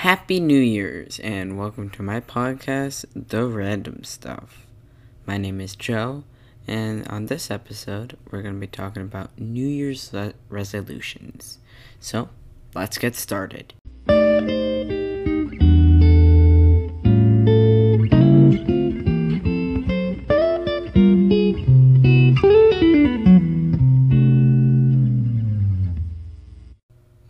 Happy 0.00 0.40
New 0.40 0.60
Year's 0.60 1.18
and 1.20 1.56
welcome 1.56 1.88
to 1.88 2.02
my 2.02 2.20
podcast, 2.20 3.06
The 3.14 3.46
Random 3.46 4.04
Stuff. 4.04 4.66
My 5.24 5.38
name 5.38 5.58
is 5.58 5.74
Joe, 5.74 6.24
and 6.66 7.08
on 7.08 7.26
this 7.26 7.50
episode, 7.50 8.18
we're 8.30 8.42
going 8.42 8.52
to 8.56 8.60
be 8.60 8.66
talking 8.66 9.00
about 9.00 9.30
New 9.38 9.66
Year's 9.66 10.12
le- 10.12 10.34
resolutions. 10.50 11.60
So, 11.98 12.28
let's 12.74 12.98
get 12.98 13.16
started. 13.16 13.72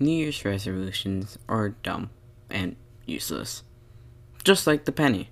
New 0.01 0.11
Year's 0.11 0.45
resolutions 0.45 1.39
are 1.49 1.69
dumb 1.69 2.11
and 2.51 2.77
useless. 3.05 3.63
Just 4.45 4.67
like 4.67 4.85
the 4.85 4.93
penny. 4.93 5.31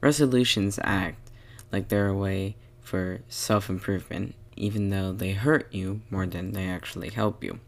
Resolutions 0.00 0.78
act 0.82 1.30
like 1.72 1.88
they're 1.88 2.08
a 2.08 2.16
way 2.16 2.56
for 2.80 3.20
self 3.28 3.68
improvement, 3.68 4.34
even 4.56 4.90
though 4.90 5.12
they 5.12 5.32
hurt 5.32 5.72
you 5.72 6.02
more 6.10 6.26
than 6.26 6.52
they 6.52 6.68
actually 6.68 7.10
help 7.10 7.42
you. 7.42 7.60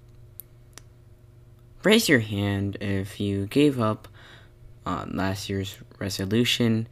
Raise 1.83 2.09
your 2.09 2.21
hand 2.21 2.77
if 2.81 3.21
you 3.21 3.47
gave 3.47 3.81
up 3.81 4.09
on 4.85 5.13
last 5.15 5.49
year's 5.49 5.77
resolution 5.99 6.89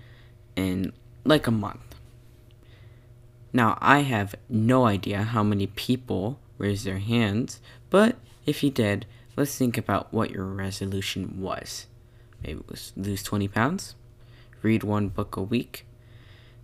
in 0.55 0.93
like 1.25 1.47
a 1.47 1.51
month. 1.51 1.81
Now, 3.53 3.79
I 3.81 4.01
have 4.01 4.35
no 4.49 4.85
idea 4.87 5.23
how 5.23 5.43
many 5.43 5.67
people 5.67 6.39
raised 6.59 6.85
their 6.85 6.99
hands, 6.99 7.61
but 7.91 8.17
if 8.45 8.63
you 8.63 8.71
did, 8.71 9.07
let's 9.37 9.57
think 9.57 9.77
about 9.79 10.13
what 10.13 10.31
your 10.31 10.45
resolution 10.47 11.41
was. 11.41 11.87
Maybe 12.43 12.61
it 12.61 12.69
was 12.69 12.93
lose 12.97 13.23
20 13.23 13.49
pounds, 13.49 13.95
read 14.63 14.83
one 14.83 15.09
book 15.09 15.37
a 15.37 15.43
week, 15.43 15.87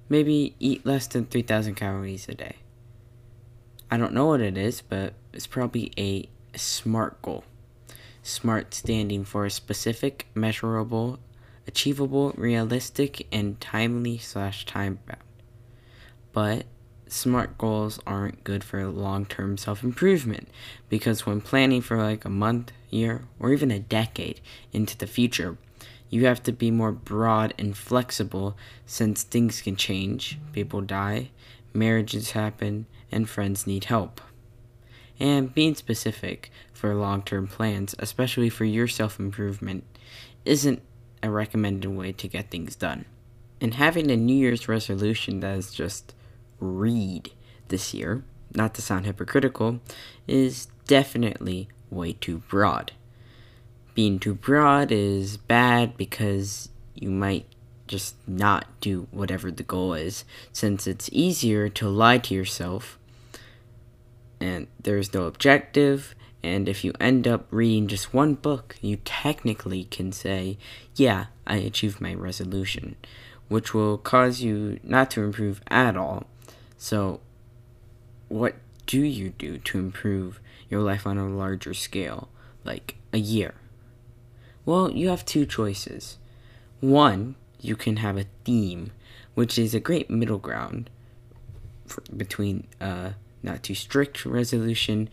maybe 0.09 0.55
eat 0.59 0.84
less 0.84 1.06
than 1.06 1.27
3,000 1.27 1.75
calories 1.75 2.29
a 2.29 2.34
day. 2.34 2.56
I 3.91 3.97
don't 3.97 4.14
know 4.14 4.27
what 4.27 4.41
it 4.41 4.56
is, 4.56 4.81
but 4.81 5.14
it's 5.33 5.47
probably 5.47 5.92
a 5.98 6.29
SMART 6.56 7.20
goal. 7.23 7.45
SMART 8.23 8.73
standing 8.73 9.25
for 9.25 9.48
specific, 9.51 10.29
measurable, 10.34 11.19
achievable, 11.67 12.33
realistic, 12.36 13.27
and 13.33 13.61
timely 13.61 14.19
slash 14.19 14.64
time 14.64 14.98
bound. 15.07 15.20
But 16.33 16.67
SMART 17.12 17.58
goals 17.58 18.00
aren't 18.06 18.42
good 18.42 18.64
for 18.64 18.86
long 18.86 19.27
term 19.27 19.58
self 19.58 19.84
improvement 19.84 20.48
because 20.88 21.27
when 21.27 21.42
planning 21.42 21.82
for 21.82 22.02
like 22.02 22.24
a 22.24 22.30
month, 22.30 22.72
year, 22.88 23.24
or 23.38 23.52
even 23.52 23.70
a 23.70 23.78
decade 23.78 24.41
into 24.72 24.96
the 24.96 25.06
future, 25.06 25.58
you 26.08 26.24
have 26.24 26.42
to 26.44 26.52
be 26.52 26.70
more 26.70 26.90
broad 26.90 27.52
and 27.58 27.77
flexible 27.77 28.56
since 28.86 29.24
things 29.24 29.60
can 29.60 29.77
change, 29.77 30.38
people 30.52 30.80
die, 30.80 31.30
marriages 31.74 32.30
happen, 32.30 32.86
and 33.10 33.28
friends 33.28 33.66
need 33.66 33.84
help. 33.84 34.22
And 35.20 35.55
being 35.55 35.74
specific 35.74 36.50
for 36.72 36.94
long 36.94 37.22
term 37.22 37.46
plans, 37.46 37.94
especially 37.98 38.48
for 38.48 38.64
your 38.64 38.88
self 38.88 39.20
improvement, 39.20 39.84
isn't 40.46 40.80
a 41.22 41.30
recommended 41.30 41.90
way 41.90 42.12
to 42.12 42.27
get 42.27 42.50
things 42.50 42.74
done. 42.74 43.05
And 43.60 43.74
having 43.74 44.10
a 44.10 44.16
New 44.16 44.34
Year's 44.34 44.66
resolution 44.66 45.40
that 45.40 45.58
is 45.58 45.74
just 45.74 46.14
read 46.62 47.32
this 47.68 47.92
year, 47.92 48.22
not 48.55 48.74
to 48.74 48.82
sound 48.82 49.06
hypocritical, 49.06 49.80
is 50.27 50.68
definitely 50.86 51.68
way 51.91 52.12
too 52.12 52.38
broad. 52.48 52.92
Being 53.94 54.18
too 54.18 54.34
broad 54.34 54.90
is 54.90 55.36
bad 55.36 55.96
because 55.96 56.68
you 56.94 57.10
might 57.10 57.46
just 57.86 58.14
not 58.27 58.66
do 58.80 59.08
whatever 59.10 59.50
the 59.50 59.62
goal 59.62 59.92
is, 59.92 60.24
since 60.52 60.86
it's 60.86 61.10
easier 61.12 61.68
to 61.68 61.88
lie 61.88 62.18
to 62.18 62.34
yourself 62.34 62.98
and 64.40 64.67
there's 64.83 65.14
no 65.14 65.24
objective. 65.24 66.14
And 66.42 66.68
if 66.68 66.84
you 66.84 66.92
end 66.98 67.28
up 67.28 67.46
reading 67.51 67.86
just 67.86 68.12
one 68.12 68.34
book, 68.34 68.77
you 68.80 68.96
technically 69.05 69.84
can 69.84 70.11
say, 70.11 70.58
Yeah, 70.96 71.27
I 71.46 71.56
achieved 71.56 72.01
my 72.01 72.14
resolution, 72.14 72.96
which 73.48 73.72
will 73.72 73.98
cause 73.98 74.40
you 74.40 74.80
not 74.83 75.11
to 75.12 75.22
improve 75.22 75.62
at 75.68 75.96
all 75.96 76.27
so, 76.83 77.20
what 78.27 78.57
do 78.87 78.98
you 78.98 79.29
do 79.29 79.59
to 79.59 79.79
improve 79.79 80.41
your 80.69 80.81
life 80.81 81.07
on 81.07 81.17
a 81.17 81.29
larger 81.29 81.75
scale, 81.75 82.29
like 82.65 82.97
a 83.13 83.19
year? 83.19 83.55
Well, 84.67 84.91
you 84.91 85.09
have 85.09 85.25
two 85.25 85.47
choices. 85.47 86.19
One, 86.81 87.37
you 87.61 87.77
can 87.77 87.98
have 87.98 88.17
a 88.17 88.27
theme, 88.45 88.91
which 89.35 89.61
is 89.61 89.77
a 89.77 89.79
great 89.79 90.11
middle 90.11 90.39
ground 90.39 90.91
for, 91.87 92.03
between 92.17 92.67
a 92.81 93.14
not 93.45 93.63
too 93.63 93.77
strict 93.77 94.27
resolution 94.27 95.09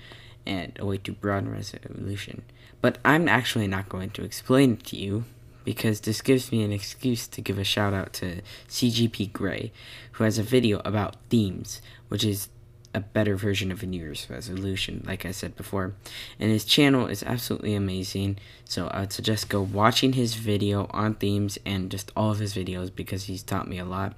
and 0.48 0.76
a 0.80 0.88
way 0.88 0.98
too 0.98 1.12
broad 1.12 1.48
resolution. 1.48 2.42
But 2.82 2.98
I'm 3.06 3.28
actually 3.28 3.68
not 3.68 3.90
going 3.90 4.10
to 4.10 4.24
explain 4.24 4.74
it 4.74 4.86
to 4.86 4.98
you 4.98 5.26
because 5.64 6.02
this 6.02 6.22
gives 6.22 6.52
me 6.52 6.64
an 6.64 6.72
excuse 6.72 7.28
to 7.28 7.42
give 7.42 7.58
a 7.58 7.64
shout 7.64 7.94
out 7.94 8.14
to 8.14 8.42
CGP 8.68 9.32
Grey, 9.32 9.72
who 10.14 10.24
has 10.24 10.38
a 10.38 10.44
video 10.44 10.82
about 10.86 11.16
themes, 11.30 11.82
which 12.08 12.24
is 12.24 12.50
a 12.94 13.00
better 13.00 13.36
version 13.36 13.72
of 13.72 13.84
a 13.84 13.86
New 13.86 14.02
Year's 14.02 14.28
resolution, 14.30 15.04
like 15.06 15.26
I 15.26 15.32
said 15.32 15.56
before. 15.56 15.94
And 16.40 16.50
his 16.50 16.66
channel 16.66 17.08
is 17.08 17.24
absolutely 17.24 17.76
amazing, 17.76 18.38
so 18.66 18.88
I 18.88 19.02
would 19.02 19.14
suggest 19.14 19.50
go 19.50 19.62
watching 19.62 20.14
his 20.14 20.36
video 20.36 20.88
on 20.92 21.16
themes 21.16 21.60
and 21.66 21.92
just 21.92 22.12
all 22.16 22.32
of 22.32 22.40
his 22.40 22.56
videos 22.56 22.94
because 22.94 23.26
he's 23.26 23.44
taught 23.44 23.68
me 23.68 23.78
a 23.78 23.86
lot. 23.86 24.16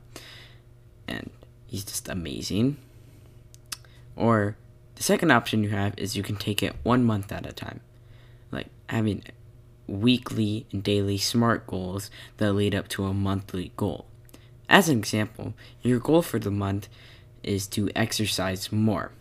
And 1.07 1.29
he's 1.67 1.83
just 1.83 2.07
amazing. 2.07 2.77
Or 4.15 4.55
the 4.95 5.03
second 5.03 5.31
option 5.31 5.63
you 5.63 5.69
have 5.69 5.93
is 5.97 6.15
you 6.15 6.23
can 6.23 6.37
take 6.37 6.63
it 6.63 6.75
one 6.83 7.03
month 7.03 7.31
at 7.31 7.45
a 7.45 7.51
time. 7.51 7.81
Like 8.51 8.67
having 8.87 9.23
weekly 9.91 10.65
and 10.71 10.83
daily 10.83 11.17
SMART 11.17 11.67
goals 11.67 12.09
that 12.37 12.53
lead 12.53 12.73
up 12.73 12.87
to 12.89 13.05
a 13.05 13.13
monthly 13.13 13.71
goal. 13.75 14.05
As 14.69 14.87
an 14.87 14.97
example, 14.97 15.53
your 15.81 15.99
goal 15.99 16.21
for 16.21 16.39
the 16.39 16.51
month 16.51 16.87
is 17.43 17.67
to 17.67 17.89
exercise 17.95 18.71
more. 18.71 19.11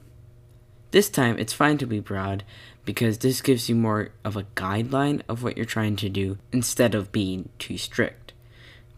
This 0.92 1.08
time, 1.08 1.38
it's 1.38 1.52
fine 1.52 1.78
to 1.78 1.86
be 1.86 2.00
broad 2.00 2.44
because 2.84 3.18
this 3.18 3.40
gives 3.40 3.68
you 3.68 3.74
more 3.74 4.10
of 4.24 4.36
a 4.36 4.46
guideline 4.54 5.22
of 5.28 5.42
what 5.42 5.56
you're 5.56 5.66
trying 5.66 5.96
to 5.96 6.08
do 6.08 6.38
instead 6.52 6.94
of 6.94 7.12
being 7.12 7.48
too 7.58 7.78
strict. 7.78 8.32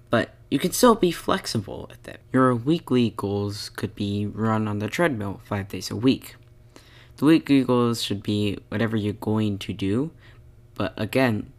But 0.09 0.35
you 0.51 0.59
can 0.59 0.73
still 0.73 0.95
be 0.95 1.11
flexible 1.11 1.87
with 1.91 2.07
it. 2.07 2.21
Your 2.33 2.55
weekly 2.55 3.15
goals 3.17 3.71
could 3.71 3.95
be 3.95 4.27
run 4.27 4.69
on 4.69 4.79
the 4.79 4.89
treadmill 4.89 5.41
five 5.45 5.69
days 5.69 5.91
a 5.91 5.97
week. 5.97 6.37
The 7.17 7.25
weekly 7.25 7.65
goals 7.65 8.03
should 8.03 8.23
be 8.23 8.59
whatever 8.69 8.97
you're 8.97 9.15
going 9.15 9.59
to 9.59 9.73
do, 9.73 10.11
but 10.75 10.95
again, 10.97 11.53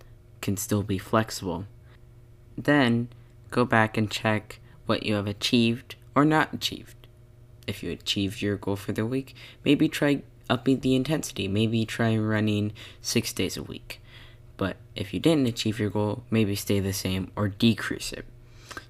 can 0.44 0.58
still 0.58 0.84
be 0.84 1.00
flexible. 1.00 1.66
Then 2.56 3.08
go 3.50 3.66
back 3.66 3.98
and 3.98 4.12
check 4.12 4.59
what 4.86 5.04
you 5.04 5.16
have 5.16 5.26
achieved 5.26 5.96
or 6.14 6.26
not 6.26 6.54
achieved. 6.54 7.08
If 7.66 7.81
you 7.81 7.92
achieved 7.92 8.42
your 8.42 8.58
goal 8.58 8.76
for 8.76 8.92
the 8.92 9.06
week, 9.06 9.36
maybe 9.64 9.88
try 9.88 10.22
upping 10.50 10.81
the 10.81 10.96
intensity. 10.96 11.48
Maybe 11.48 11.86
try 11.86 12.16
running 12.18 12.74
six 13.02 13.34
days 13.34 13.58
a 13.58 13.64
week. 13.64 14.02
But 14.58 14.78
if 14.96 15.14
you 15.14 15.20
didn't 15.20 15.48
achieve 15.48 15.80
your 15.80 15.90
goal, 15.90 16.24
maybe 16.30 16.56
stay 16.56 16.80
the 16.80 16.94
same 16.94 17.31
or 17.36 17.48
decrease 17.48 18.12
it. 18.14 18.25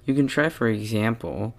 You 0.04 0.14
can 0.14 0.26
try, 0.26 0.48
for 0.48 0.68
example, 0.68 1.54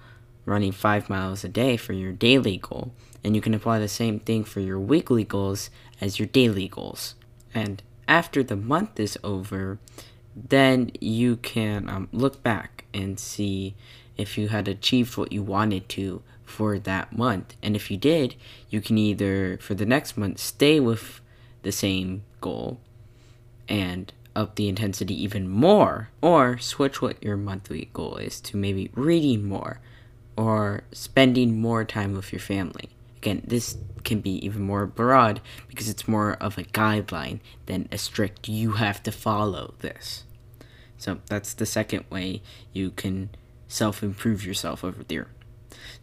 running 0.46 0.72
five 0.72 1.10
miles 1.10 1.44
a 1.44 1.50
day 1.50 1.78
for 1.78 1.94
your 1.94 2.12
daily 2.12 2.58
goal, 2.58 2.92
and 3.24 3.36
you 3.36 3.42
can 3.42 3.54
apply 3.54 3.80
the 3.80 3.88
same 3.88 4.20
thing 4.20 4.44
for 4.44 4.60
your 4.60 4.80
weekly 4.80 5.24
goals 5.24 5.70
as 6.02 6.20
your 6.20 6.28
daily 6.28 6.68
goals. 6.68 7.16
And 7.54 7.82
after 8.08 8.44
the 8.44 8.56
month 8.56 9.00
is 9.00 9.18
over, 9.24 9.80
then 10.36 10.92
you 11.00 11.38
can 11.38 11.90
um, 11.90 12.10
look 12.12 12.44
back 12.44 12.86
and 12.94 13.20
see 13.20 13.76
if 14.18 14.38
you 14.38 14.50
had 14.50 14.68
achieved 14.68 15.18
what 15.18 15.32
you 15.32 15.44
wanted 15.44 15.88
to 15.90 16.22
for 16.46 16.78
that 16.80 17.18
month. 17.18 17.56
And 17.64 17.76
if 17.76 17.90
you 17.90 17.98
did, 17.98 18.36
you 18.70 18.82
can 18.82 18.98
either, 18.98 19.58
for 19.58 19.74
the 19.74 19.86
next 19.86 20.18
month, 20.18 20.40
stay 20.40 20.80
with 20.80 21.22
the 21.64 21.72
same 21.72 22.24
goal 22.42 22.80
and 23.68 24.14
up 24.36 24.56
the 24.56 24.68
intensity 24.68 25.22
even 25.24 25.48
more, 25.48 26.10
or 26.22 26.58
switch 26.58 27.02
what 27.02 27.24
your 27.24 27.38
monthly 27.38 27.90
goal 27.94 28.18
is 28.18 28.42
to 28.42 28.58
maybe 28.58 28.92
reading 28.94 29.48
more 29.48 29.80
or 30.38 30.84
spending 30.92 31.60
more 31.60 31.86
time 31.86 32.14
with 32.14 32.34
your 32.34 32.42
family. 32.42 32.90
Again, 33.26 33.42
this 33.44 33.76
can 34.04 34.20
be 34.20 34.46
even 34.46 34.62
more 34.62 34.86
broad 34.86 35.42
because 35.68 35.90
it's 35.90 36.08
more 36.08 36.34
of 36.34 36.60
a 36.60 36.64
guideline 36.64 37.40
than 37.66 37.90
a 37.92 37.98
strict 37.98 38.48
you 38.48 38.74
have 38.74 39.02
to 39.02 39.12
follow 39.12 39.74
this. 39.80 40.26
So 41.00 41.22
that's 41.26 41.56
the 41.56 41.66
second 41.66 42.06
way 42.12 42.44
you 42.72 42.92
can 42.92 43.32
self 43.68 44.04
improve 44.04 44.46
yourself 44.46 44.84
over 44.84 45.04
there. 45.04 45.30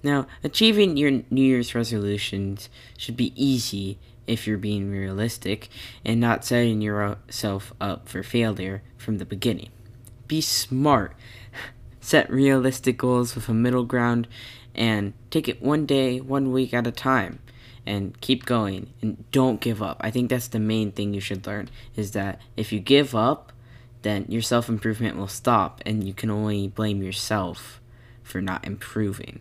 Now, 0.03 0.27
achieving 0.43 0.97
your 0.97 1.23
New 1.31 1.45
Year's 1.45 1.77
resolutions 1.77 2.69
should 2.99 3.17
be 3.17 3.33
easy 3.37 4.01
if 4.27 4.49
you're 4.49 4.59
being 4.59 4.91
realistic 4.91 5.69
and 6.05 6.19
not 6.19 6.45
setting 6.45 6.83
yourself 6.83 7.73
up 7.81 8.09
for 8.09 8.25
failure 8.25 8.83
from 8.97 9.19
the 9.19 9.25
beginning. 9.25 9.71
Be 10.27 10.41
smart. 10.41 11.15
Set 12.01 12.29
realistic 12.29 12.99
goals 12.99 13.37
with 13.37 13.49
a 13.49 13.55
middle 13.55 13.85
ground 13.85 14.27
and 14.75 15.13
take 15.31 15.49
it 15.49 15.63
one 15.63 15.87
day, 15.87 16.21
one 16.21 16.53
week 16.53 16.73
at 16.75 16.87
a 16.87 16.93
time 16.93 17.39
and 17.85 18.19
keep 18.21 18.47
going 18.47 18.93
and 19.01 19.31
don't 19.33 19.61
give 19.61 19.83
up. 19.83 19.99
I 20.01 20.11
think 20.11 20.31
that's 20.31 20.49
the 20.49 20.61
main 20.61 20.93
thing 20.93 21.15
you 21.15 21.21
should 21.21 21.47
learn 21.47 21.69
is 21.97 22.13
that 22.13 22.41
if 22.57 22.73
you 22.73 22.81
give 22.81 23.15
up, 23.15 23.53
then 24.03 24.27
your 24.29 24.43
self 24.43 24.69
improvement 24.69 25.17
will 25.17 25.29
stop 25.29 25.81
and 25.87 26.05
you 26.05 26.15
can 26.15 26.31
only 26.31 26.69
blame 26.69 27.03
yourself 27.03 27.81
for 28.23 28.41
not 28.41 28.65
improving. 28.67 29.41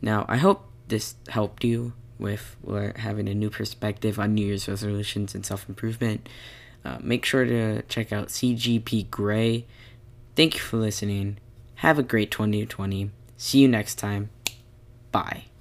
Now, 0.00 0.24
I 0.28 0.36
hope 0.36 0.64
this 0.88 1.14
helped 1.28 1.64
you 1.64 1.92
with 2.18 2.56
having 2.96 3.28
a 3.28 3.34
new 3.34 3.50
perspective 3.50 4.18
on 4.18 4.34
New 4.34 4.46
Year's 4.46 4.68
resolutions 4.68 5.34
and 5.34 5.44
self 5.44 5.68
improvement. 5.68 6.28
Uh, 6.84 6.98
make 7.00 7.24
sure 7.24 7.44
to 7.44 7.82
check 7.82 8.12
out 8.12 8.28
CGP 8.28 9.10
Grey. 9.10 9.66
Thank 10.36 10.54
you 10.54 10.60
for 10.60 10.76
listening. 10.76 11.38
Have 11.76 11.98
a 11.98 12.02
great 12.02 12.30
2020. 12.30 13.10
See 13.36 13.58
you 13.58 13.68
next 13.68 13.96
time. 13.96 14.30
Bye. 15.18 15.57